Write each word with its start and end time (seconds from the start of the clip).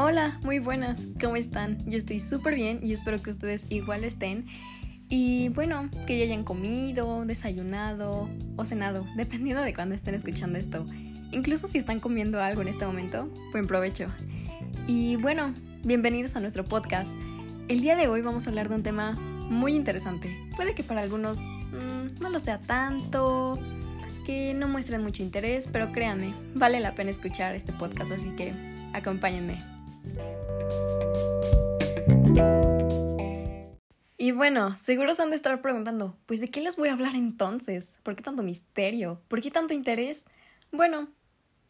Hola, 0.00 0.38
muy 0.44 0.60
buenas, 0.60 1.02
¿cómo 1.20 1.34
están? 1.34 1.84
Yo 1.90 1.98
estoy 1.98 2.20
súper 2.20 2.54
bien 2.54 2.78
y 2.84 2.92
espero 2.92 3.20
que 3.20 3.30
ustedes 3.30 3.64
igual 3.68 4.04
estén. 4.04 4.46
Y 5.08 5.48
bueno, 5.48 5.90
que 6.06 6.16
ya 6.16 6.24
hayan 6.24 6.44
comido, 6.44 7.24
desayunado 7.24 8.30
o 8.54 8.64
cenado, 8.64 9.04
dependiendo 9.16 9.60
de 9.60 9.74
cuándo 9.74 9.96
estén 9.96 10.14
escuchando 10.14 10.56
esto. 10.56 10.86
Incluso 11.32 11.66
si 11.66 11.78
están 11.78 11.98
comiendo 11.98 12.40
algo 12.40 12.62
en 12.62 12.68
este 12.68 12.86
momento, 12.86 13.28
buen 13.50 13.66
provecho. 13.66 14.06
Y 14.86 15.16
bueno, 15.16 15.52
bienvenidos 15.82 16.36
a 16.36 16.40
nuestro 16.40 16.64
podcast. 16.64 17.10
El 17.66 17.80
día 17.80 17.96
de 17.96 18.06
hoy 18.06 18.20
vamos 18.20 18.46
a 18.46 18.50
hablar 18.50 18.68
de 18.68 18.76
un 18.76 18.84
tema 18.84 19.14
muy 19.50 19.74
interesante. 19.74 20.48
Puede 20.54 20.76
que 20.76 20.84
para 20.84 21.00
algunos 21.00 21.40
mmm, 21.40 22.20
no 22.20 22.30
lo 22.30 22.38
sea 22.38 22.60
tanto, 22.60 23.58
que 24.24 24.54
no 24.54 24.68
muestren 24.68 25.02
mucho 25.02 25.24
interés, 25.24 25.66
pero 25.66 25.90
créanme, 25.90 26.32
vale 26.54 26.78
la 26.78 26.94
pena 26.94 27.10
escuchar 27.10 27.56
este 27.56 27.72
podcast, 27.72 28.12
así 28.12 28.28
que 28.36 28.52
acompáñenme. 28.92 29.77
Y 34.20 34.32
bueno, 34.32 34.76
seguro 34.78 35.14
se 35.14 35.22
han 35.22 35.30
de 35.30 35.36
estar 35.36 35.62
preguntando, 35.62 36.16
pues 36.26 36.40
de 36.40 36.50
qué 36.50 36.60
les 36.60 36.76
voy 36.76 36.88
a 36.88 36.92
hablar 36.92 37.14
entonces? 37.14 37.92
¿Por 38.02 38.16
qué 38.16 38.22
tanto 38.22 38.42
misterio? 38.42 39.22
¿Por 39.28 39.40
qué 39.40 39.50
tanto 39.50 39.74
interés? 39.74 40.26
Bueno, 40.72 41.08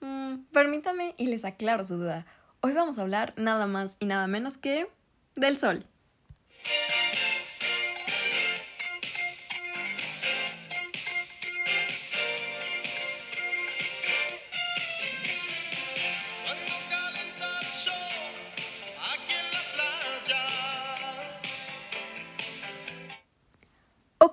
mmm, 0.01 0.39
permítame 0.51 1.15
y 1.19 1.27
les 1.27 1.45
aclaro 1.45 1.85
su 1.85 1.97
duda. 1.99 2.27
Hoy 2.61 2.73
vamos 2.73 2.99
a 2.99 3.03
hablar 3.03 3.35
nada 3.37 3.67
más 3.67 3.97
y 4.01 4.07
nada 4.07 4.27
menos 4.27 4.59
que 4.59 4.89
del 5.37 5.59
sol. 5.59 5.87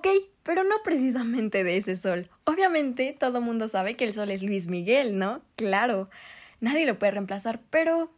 Ok, 0.06 0.22
pero 0.44 0.62
no 0.62 0.82
precisamente 0.84 1.64
de 1.64 1.76
ese 1.76 1.96
sol. 1.96 2.30
Obviamente 2.44 3.16
todo 3.18 3.40
mundo 3.40 3.66
sabe 3.66 3.96
que 3.96 4.04
el 4.04 4.12
sol 4.12 4.30
es 4.30 4.42
Luis 4.42 4.68
Miguel, 4.68 5.18
¿no? 5.18 5.42
Claro, 5.56 6.08
nadie 6.60 6.86
lo 6.86 6.98
puede 6.98 7.12
reemplazar, 7.12 7.60
pero 7.70 8.12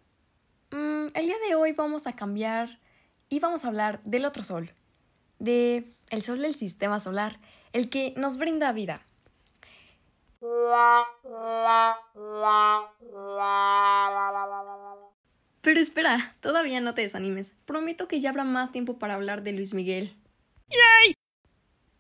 mmm, 0.70 1.06
el 1.14 1.27
día 1.27 1.36
de 1.48 1.55
hoy 1.55 1.72
vamos 1.72 2.06
a 2.06 2.12
cambiar 2.12 2.78
y 3.30 3.41
vamos 3.41 3.64
a 3.64 3.69
hablar 3.69 4.03
del 4.05 4.27
otro 4.27 4.45
sol, 4.45 4.72
de 5.39 5.95
el 6.11 6.22
sol 6.22 6.42
del 6.42 6.55
sistema 6.55 7.00
solar, 7.00 7.39
el 7.72 7.89
que 7.89 8.12
nos 8.17 8.36
brinda 8.36 8.73
vida. 8.73 9.02
Pero 15.62 15.80
espera, 15.80 16.36
todavía 16.41 16.80
no 16.80 16.95
te 16.95 17.02
desanimes. 17.02 17.55
Prometo 17.64 18.08
que 18.08 18.20
ya 18.20 18.30
habrá 18.30 18.45
más 18.45 18.73
tiempo 18.73 18.98
para 18.98 19.14
hablar 19.14 19.42
de 19.42 19.52
Luis 19.52 19.73
Miguel. 19.73 20.14
¡Yay! 20.69 21.17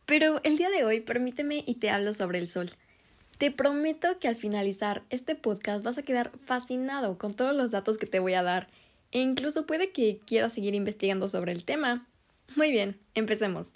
Pero 0.08 0.40
el 0.42 0.56
día 0.56 0.70
de 0.70 0.86
hoy 0.86 1.00
permíteme 1.00 1.62
y 1.66 1.74
te 1.74 1.90
hablo 1.90 2.14
sobre 2.14 2.38
el 2.38 2.48
sol. 2.48 2.70
Te 3.36 3.50
prometo 3.50 4.18
que 4.18 4.26
al 4.26 4.36
finalizar 4.36 5.02
este 5.10 5.34
podcast 5.34 5.84
vas 5.84 5.98
a 5.98 6.02
quedar 6.02 6.32
fascinado 6.46 7.18
con 7.18 7.34
todos 7.34 7.54
los 7.54 7.70
datos 7.70 7.98
que 7.98 8.06
te 8.06 8.18
voy 8.18 8.32
a 8.32 8.42
dar 8.42 8.68
e 9.12 9.20
incluso 9.20 9.66
puede 9.66 9.92
que 9.92 10.18
quieras 10.24 10.54
seguir 10.54 10.74
investigando 10.74 11.28
sobre 11.28 11.52
el 11.52 11.62
tema. 11.64 12.06
Muy 12.56 12.70
bien, 12.70 12.98
empecemos. 13.14 13.74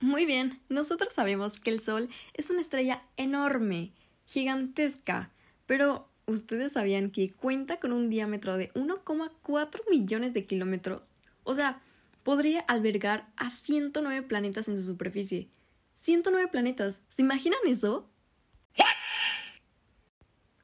Muy 0.00 0.26
bien, 0.26 0.60
nosotros 0.68 1.14
sabemos 1.14 1.60
que 1.60 1.70
el 1.70 1.80
Sol 1.80 2.10
es 2.34 2.50
una 2.50 2.60
estrella 2.60 3.04
enorme, 3.16 3.92
gigantesca, 4.26 5.30
pero 5.64 6.07
¿ustedes 6.28 6.72
sabían 6.72 7.10
que 7.10 7.30
cuenta 7.30 7.80
con 7.80 7.92
un 7.92 8.10
diámetro 8.10 8.56
de 8.56 8.72
1,4 8.74 9.80
millones 9.90 10.34
de 10.34 10.44
kilómetros? 10.44 11.14
O 11.42 11.54
sea, 11.54 11.80
podría 12.22 12.60
albergar 12.60 13.28
a 13.36 13.50
109 13.50 14.22
planetas 14.22 14.68
en 14.68 14.76
su 14.78 14.84
superficie. 14.84 15.48
109 15.94 16.48
planetas, 16.48 17.02
¿se 17.08 17.22
imaginan 17.22 17.58
eso? 17.66 18.08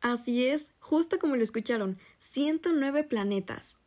Así 0.00 0.47
es, 0.47 0.70
justo 0.78 1.19
como 1.19 1.34
lo 1.34 1.42
escucharon, 1.42 1.98
109 2.19 3.04
planetas. 3.04 3.78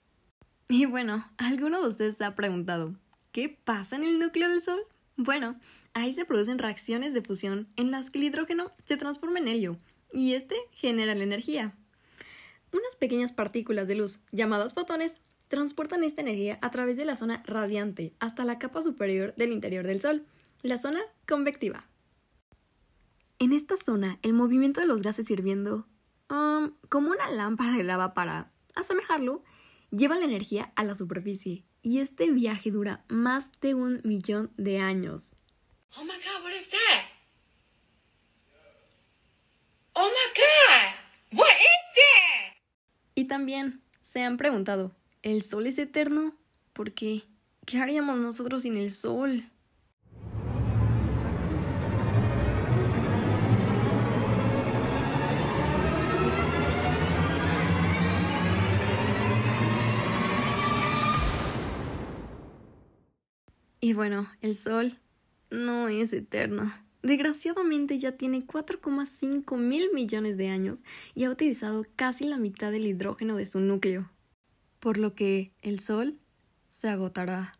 Y 0.67 0.85
bueno, 0.85 1.29
¿alguno 1.37 1.81
de 1.81 1.89
ustedes 1.89 2.17
se 2.17 2.25
ha 2.25 2.35
preguntado, 2.35 2.95
¿qué 3.31 3.49
pasa 3.49 3.95
en 3.95 4.03
el 4.03 4.19
núcleo 4.19 4.49
del 4.49 4.63
Sol? 4.63 4.81
Bueno, 5.15 5.59
ahí 5.93 6.13
se 6.13 6.25
producen 6.25 6.57
reacciones 6.57 7.13
de 7.13 7.21
fusión 7.21 7.67
en 7.75 7.91
las 7.91 8.09
que 8.09 8.17
el 8.17 8.25
hidrógeno 8.25 8.71
se 8.85 8.97
transforma 8.97 9.37
en 9.39 9.47
helio 9.47 9.77
y 10.11 10.33
este 10.33 10.55
genera 10.71 11.15
la 11.15 11.23
energía. 11.23 11.75
Unas 12.71 12.95
pequeñas 12.95 13.31
partículas 13.31 13.87
de 13.87 13.95
luz, 13.95 14.19
llamadas 14.31 14.73
fotones, 14.73 15.21
transportan 15.47 16.03
esta 16.03 16.21
energía 16.21 16.59
a 16.61 16.71
través 16.71 16.97
de 16.97 17.05
la 17.05 17.17
zona 17.17 17.43
radiante 17.45 18.13
hasta 18.19 18.45
la 18.45 18.59
capa 18.59 18.83
superior 18.83 19.33
del 19.35 19.51
interior 19.51 19.85
del 19.87 20.01
Sol, 20.01 20.25
la 20.61 20.77
zona 20.77 21.01
convectiva. 21.27 21.87
En 23.39 23.53
esta 23.53 23.77
zona, 23.77 24.19
el 24.23 24.33
movimiento 24.33 24.81
de 24.81 24.87
los 24.87 25.01
gases 25.01 25.29
hirviendo, 25.29 25.87
um, 26.29 26.73
como 26.89 27.11
una 27.11 27.29
lámpara 27.29 27.73
de 27.73 27.83
lava 27.83 28.13
para 28.13 28.51
asemejarlo, 28.75 29.43
lleva 29.91 30.15
la 30.15 30.25
energía 30.25 30.71
a 30.75 30.83
la 30.83 30.95
superficie 30.95 31.63
y 31.81 31.99
este 31.99 32.29
viaje 32.31 32.71
dura 32.71 33.05
más 33.07 33.51
de 33.61 33.75
un 33.75 34.01
millón 34.03 34.51
de 34.57 34.79
años. 34.79 35.35
Oh 35.95 36.03
what 36.03 36.51
is 36.51 36.69
that? 36.69 37.05
Oh 39.93 40.09
my 40.09 40.33
god, 40.35 41.39
what 41.39 41.47
is 41.47 41.95
that? 41.95 42.57
Y 43.15 43.16
también 43.27 43.81
se 44.01 44.23
han 44.23 44.37
preguntado, 44.37 44.95
¿el 45.21 45.41
sol 45.43 45.67
es 45.67 45.77
eterno? 45.77 46.35
¿Por 46.73 46.93
qué? 46.93 47.23
¿Qué 47.65 47.79
haríamos 47.79 48.17
nosotros 48.17 48.63
sin 48.63 48.77
el 48.77 48.91
sol? 48.91 49.43
Y 63.79 63.93
bueno, 63.93 64.27
el 64.41 64.55
Sol 64.55 64.99
no 65.49 65.87
es 65.87 66.11
eterno. 66.11 66.73
Desgraciadamente 67.07 67.99
ya 67.99 68.17
tiene 68.17 68.45
4,5 68.45 69.55
mil 69.55 69.91
millones 69.93 70.35
de 70.35 70.49
años 70.49 70.81
y 71.15 71.23
ha 71.23 71.29
utilizado 71.29 71.85
casi 71.95 72.25
la 72.25 72.35
mitad 72.35 72.69
del 72.69 72.85
hidrógeno 72.85 73.37
de 73.37 73.45
su 73.45 73.61
núcleo. 73.61 74.11
Por 74.81 74.97
lo 74.97 75.15
que 75.15 75.53
el 75.61 75.79
Sol 75.79 76.19
se 76.67 76.89
agotará. 76.89 77.57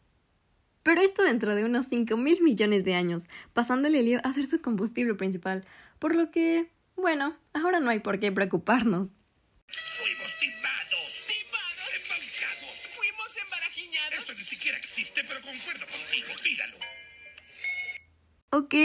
Pero 0.84 1.00
esto 1.00 1.24
dentro 1.24 1.56
de 1.56 1.64
unos 1.64 1.88
5 1.88 2.18
mil 2.18 2.44
millones 2.44 2.84
de 2.84 2.96
años, 2.96 3.24
pasando 3.54 3.88
el 3.88 3.96
helio 3.96 4.20
a 4.26 4.34
ser 4.34 4.48
su 4.48 4.62
combustible 4.62 5.14
principal. 5.14 5.64
Por 5.98 6.14
lo 6.14 6.30
que, 6.30 6.70
bueno, 6.98 7.38
ahora 7.54 7.80
no 7.80 7.90
hay 7.90 8.02
por 8.02 8.20
qué 8.20 8.34
preocuparnos. 8.34 9.12
Fuimos 9.68 10.40
timados. 10.40 11.24
¡Timados! 11.26 11.96
Embarcados. 12.04 12.90
¡Fuimos 12.98 13.38
embarajiñados! 13.46 14.20
Esto 14.20 14.34
ni 14.34 14.44
siquiera 14.44 14.78
existe, 14.78 15.24
pero 15.24 15.40
concuerdo 15.40 15.86
contigo. 15.88 16.28
Tíralo. 16.44 16.78
Ok, 18.50 18.76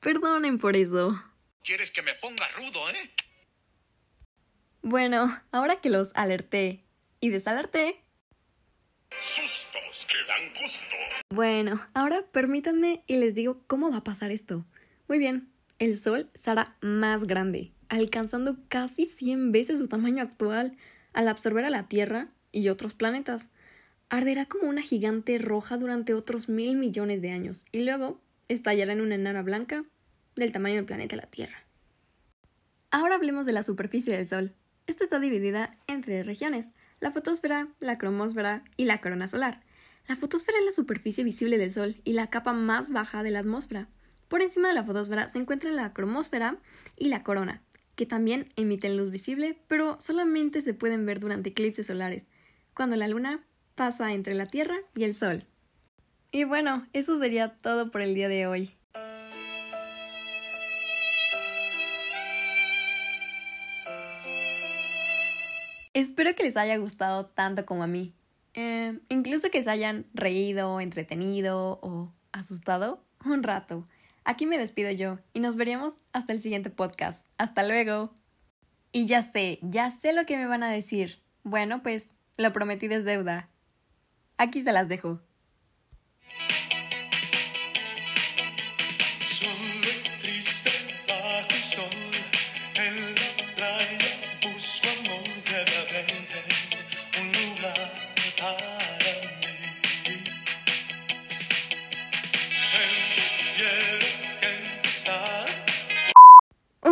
perdonen 0.00 0.58
por 0.58 0.76
eso. 0.76 1.22
¿Quieres 1.62 1.90
que 1.90 2.02
me 2.02 2.14
ponga 2.14 2.46
rudo, 2.56 2.90
eh? 2.90 3.10
Bueno, 4.82 5.40
ahora 5.52 5.80
que 5.80 5.90
los 5.90 6.10
alerté 6.14 6.84
y 7.20 7.28
desalerté, 7.28 8.02
Sustos 9.18 10.06
que 10.06 10.14
dan 10.26 10.54
gusto. 10.60 10.96
Bueno, 11.30 11.86
ahora 11.94 12.24
permítanme 12.32 13.02
y 13.06 13.16
les 13.16 13.34
digo 13.34 13.62
cómo 13.66 13.90
va 13.90 13.98
a 13.98 14.04
pasar 14.04 14.30
esto. 14.30 14.64
Muy 15.08 15.18
bien, 15.18 15.48
el 15.78 15.98
Sol 15.98 16.30
se 16.34 16.50
hará 16.50 16.76
más 16.80 17.24
grande, 17.24 17.72
alcanzando 17.88 18.56
casi 18.68 19.06
100 19.06 19.52
veces 19.52 19.78
su 19.78 19.88
tamaño 19.88 20.22
actual 20.22 20.76
al 21.12 21.28
absorber 21.28 21.64
a 21.64 21.70
la 21.70 21.88
Tierra 21.88 22.28
y 22.52 22.68
otros 22.68 22.94
planetas. 22.94 23.50
Arderá 24.08 24.46
como 24.46 24.68
una 24.68 24.82
gigante 24.82 25.38
roja 25.38 25.76
durante 25.76 26.14
otros 26.14 26.48
mil 26.48 26.76
millones 26.76 27.20
de 27.20 27.32
años 27.32 27.64
y 27.72 27.82
luego 27.82 28.20
estallará 28.50 28.92
en 28.92 29.00
una 29.00 29.14
enana 29.14 29.42
blanca 29.42 29.84
del 30.34 30.50
tamaño 30.50 30.74
del 30.74 30.84
planeta 30.84 31.14
la 31.14 31.26
Tierra. 31.26 31.64
Ahora 32.90 33.14
hablemos 33.14 33.46
de 33.46 33.52
la 33.52 33.62
superficie 33.62 34.16
del 34.16 34.26
Sol. 34.26 34.54
Esta 34.88 35.04
está 35.04 35.20
dividida 35.20 35.78
en 35.86 36.00
tres 36.00 36.26
regiones, 36.26 36.72
la 36.98 37.12
fotosfera, 37.12 37.68
la 37.78 37.96
cromósfera 37.96 38.64
y 38.76 38.86
la 38.86 39.00
corona 39.00 39.28
solar. 39.28 39.62
La 40.08 40.16
fotosfera 40.16 40.58
es 40.58 40.64
la 40.64 40.72
superficie 40.72 41.22
visible 41.22 41.58
del 41.58 41.72
Sol 41.72 41.96
y 42.02 42.14
la 42.14 42.28
capa 42.28 42.52
más 42.52 42.90
baja 42.90 43.22
de 43.22 43.30
la 43.30 43.38
atmósfera. 43.38 43.88
Por 44.26 44.42
encima 44.42 44.68
de 44.68 44.74
la 44.74 44.84
fotosfera 44.84 45.28
se 45.28 45.38
encuentran 45.38 45.76
la 45.76 45.92
cromósfera 45.92 46.56
y 46.96 47.08
la 47.08 47.22
corona, 47.22 47.62
que 47.94 48.06
también 48.06 48.52
emiten 48.56 48.96
luz 48.96 49.12
visible, 49.12 49.62
pero 49.68 50.00
solamente 50.00 50.60
se 50.62 50.74
pueden 50.74 51.06
ver 51.06 51.20
durante 51.20 51.50
eclipses 51.50 51.86
solares, 51.86 52.24
cuando 52.74 52.96
la 52.96 53.06
luna 53.06 53.44
pasa 53.76 54.12
entre 54.12 54.34
la 54.34 54.46
Tierra 54.46 54.78
y 54.96 55.04
el 55.04 55.14
Sol. 55.14 55.46
Y 56.32 56.44
bueno, 56.44 56.86
eso 56.92 57.18
sería 57.18 57.56
todo 57.56 57.90
por 57.90 58.02
el 58.02 58.14
día 58.14 58.28
de 58.28 58.46
hoy. 58.46 58.72
Espero 65.92 66.34
que 66.36 66.44
les 66.44 66.56
haya 66.56 66.76
gustado 66.76 67.26
tanto 67.26 67.66
como 67.66 67.82
a 67.82 67.88
mí. 67.88 68.14
Eh, 68.54 68.98
incluso 69.08 69.50
que 69.50 69.62
se 69.62 69.70
hayan 69.70 70.06
reído, 70.14 70.80
entretenido 70.80 71.80
o 71.82 72.12
asustado 72.32 73.02
un 73.24 73.42
rato. 73.42 73.88
Aquí 74.24 74.46
me 74.46 74.58
despido 74.58 74.90
yo 74.92 75.18
y 75.32 75.40
nos 75.40 75.56
veremos 75.56 75.94
hasta 76.12 76.32
el 76.32 76.40
siguiente 76.40 76.70
podcast. 76.70 77.26
Hasta 77.38 77.66
luego. 77.66 78.14
Y 78.92 79.06
ya 79.06 79.22
sé, 79.22 79.58
ya 79.62 79.90
sé 79.90 80.12
lo 80.12 80.26
que 80.26 80.36
me 80.36 80.46
van 80.46 80.62
a 80.62 80.70
decir. 80.70 81.20
Bueno, 81.42 81.82
pues 81.82 82.12
lo 82.36 82.52
prometido 82.52 82.94
es 82.94 83.04
deuda. 83.04 83.48
Aquí 84.36 84.60
se 84.60 84.72
las 84.72 84.88
dejo. 84.88 85.20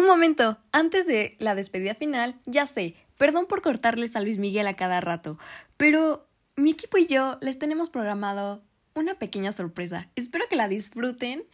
Momento, 0.09 0.59
antes 0.73 1.07
de 1.07 1.37
la 1.39 1.55
despedida 1.55 1.95
final, 1.95 2.37
ya 2.47 2.67
sé, 2.67 2.97
perdón 3.17 3.47
por 3.47 3.63
cortarles 3.63 4.17
a 4.17 4.21
Luis 4.21 4.39
Miguel 4.39 4.67
a 4.67 4.77
cada 4.77 5.01
rato, 5.01 5.39
pero 5.77 6.27
mi 6.57 6.71
equipo 6.71 6.99
y 6.99 7.07
yo 7.07 7.39
les 7.41 7.59
tenemos 7.59 7.89
programado 7.89 8.63
una 8.95 9.15
pequeña 9.19 9.53
sorpresa. 9.53 10.09
Espero 10.17 10.49
que 10.49 10.57
la 10.57 10.69
disfruten 10.69 11.45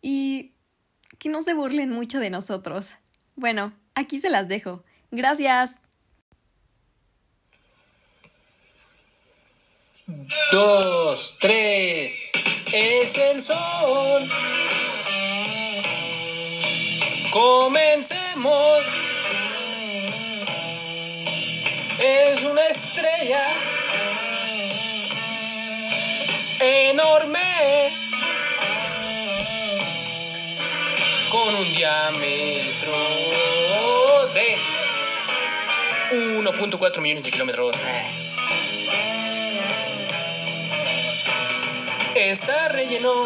y 0.00 0.52
que 1.18 1.28
no 1.28 1.42
se 1.42 1.54
burlen 1.54 1.90
mucho 1.90 2.18
de 2.18 2.30
nosotros. 2.30 2.94
Bueno, 3.36 3.72
aquí 3.94 4.20
se 4.20 4.30
las 4.30 4.48
dejo. 4.48 4.82
Gracias. 5.10 5.76
Dos, 10.52 11.38
tres, 11.40 12.14
es 12.72 13.18
el 13.18 13.40
sol. 13.40 14.28
Comencemos. 17.34 18.86
Es 21.98 22.44
una 22.44 22.64
estrella 22.68 23.52
enorme 26.60 27.90
con 31.28 31.56
un 31.56 31.72
diámetro 31.72 32.92
de 34.32 34.56
1.4 36.12 37.00
millones 37.00 37.24
de 37.24 37.32
kilómetros. 37.32 37.76
Está 42.14 42.68
relleno 42.68 43.24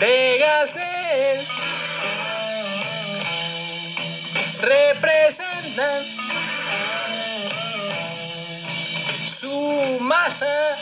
de 0.00 0.38
gases 0.38 0.93
representan 4.60 6.02
su 9.26 9.98
masa 10.00 10.76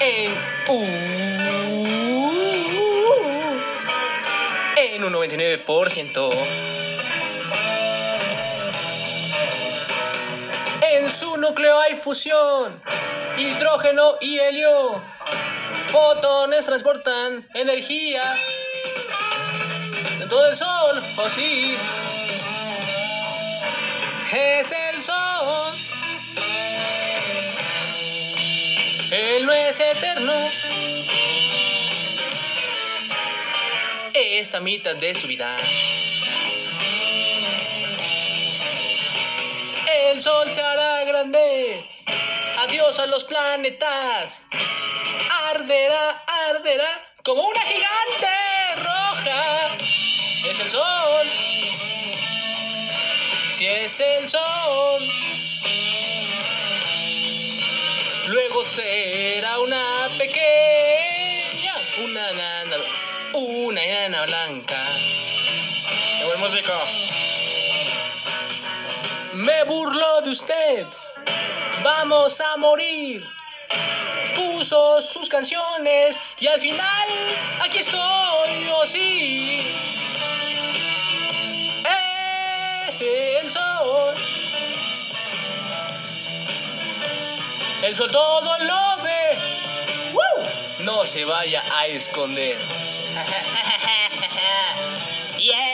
en 0.00 0.32
un, 0.68 0.90
en 4.76 5.04
un 5.04 5.12
99%. 5.12 6.30
En 10.82 11.10
su 11.10 11.36
núcleo 11.36 11.80
hay 11.80 11.96
fusión, 11.96 12.80
hidrógeno 13.36 14.16
y 14.20 14.38
helio. 14.38 15.02
Fotones 15.90 16.66
transportan 16.66 17.46
energía 17.54 18.22
dentro 20.18 20.42
del 20.42 20.56
sol, 20.56 21.02
o 21.18 21.28
sí. 21.28 21.76
Es 24.32 24.72
el 24.72 25.02
sol. 25.02 25.74
Él 29.10 29.46
no 29.46 29.52
es 29.52 29.78
eterno. 29.80 30.32
Esta 34.12 34.60
mitad 34.60 34.96
de 34.96 35.14
su 35.14 35.26
vida. 35.26 35.56
El 40.12 40.22
sol 40.22 40.50
se 40.50 40.62
hará 40.62 41.04
grande. 41.04 41.84
Adiós 42.64 42.98
a 42.98 43.04
los 43.04 43.24
planetas. 43.24 44.46
Arderá, 45.50 46.24
arderá 46.48 47.12
como 47.22 47.42
una 47.42 47.60
gigante 47.60 48.26
roja. 48.76 49.76
Es 50.48 50.60
el 50.60 50.70
sol. 50.70 51.26
Si 53.48 53.66
es 53.66 54.00
el 54.00 54.26
sol. 54.26 55.02
Luego 58.28 58.64
será 58.64 59.58
una 59.58 60.08
pequeña, 60.16 61.74
una 62.02 62.30
enana, 62.30 62.76
una 63.34 63.82
enana 63.82 64.24
blanca. 64.24 64.82
¡Qué 66.18 66.24
buen 66.24 66.40
músico! 66.40 66.72
Me 69.34 69.64
burlo 69.64 70.22
de 70.22 70.30
usted. 70.30 70.86
Vamos 71.84 72.40
a 72.40 72.56
morir. 72.56 73.22
Puso 74.34 75.00
sus 75.02 75.28
canciones 75.28 76.18
y 76.40 76.46
al 76.46 76.58
final 76.58 77.08
aquí 77.60 77.76
estoy, 77.76 78.70
oh 78.74 78.86
sí. 78.86 79.60
Es 82.88 83.00
el 83.02 83.50
sol. 83.50 84.14
El 87.82 87.94
sol 87.94 88.10
todo 88.10 88.58
lo 88.60 88.96
ve. 89.02 89.36
¡Woo! 90.14 90.22
No 90.78 91.04
se 91.04 91.26
vaya 91.26 91.62
a 91.70 91.86
esconder. 91.86 92.56
yeah. 95.38 95.73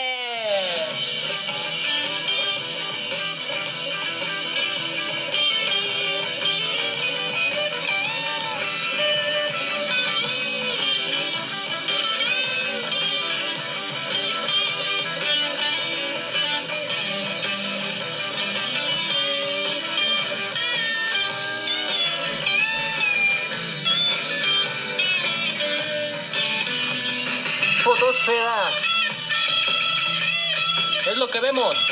Es 31.06 31.16
lo 31.16 31.28
que 31.28 31.40
vemos 31.40 31.86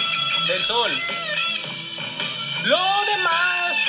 del 0.46 0.62
sol. 0.62 0.90
Lo 2.64 3.04
demás. 3.06 3.88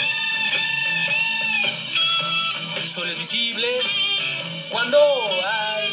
El 2.78 2.88
sol 2.88 3.10
es 3.10 3.20
visible 3.20 3.68
cuando 4.70 4.98
hay 5.46 5.92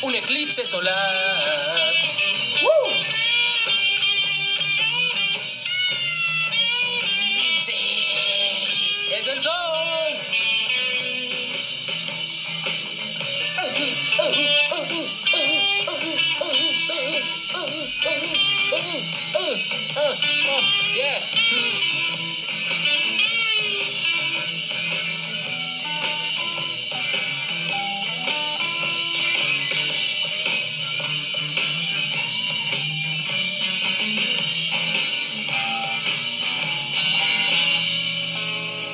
un 0.00 0.14
eclipse 0.14 0.64
solar. 0.64 2.01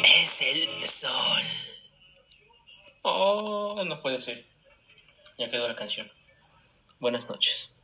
Es 0.05 0.43
el 0.43 0.87
sol. 0.87 1.43
Oh, 3.03 3.85
no 3.87 4.01
puede 4.01 4.19
ser. 4.19 4.45
Ya 5.39 5.49
quedó 5.49 5.69
la 5.69 5.77
canción. 5.77 6.11
Buenas 6.99 7.29
noches. 7.29 7.78